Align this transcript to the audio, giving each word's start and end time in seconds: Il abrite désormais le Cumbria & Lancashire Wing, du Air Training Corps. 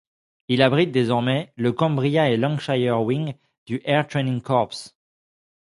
Il 0.47 0.63
abrite 0.63 0.89
désormais 0.91 1.53
le 1.57 1.73
Cumbria 1.73 2.35
& 2.37 2.37
Lancashire 2.37 3.03
Wing, 3.03 3.35
du 3.67 3.81
Air 3.85 4.07
Training 4.07 4.41
Corps. 4.41 4.71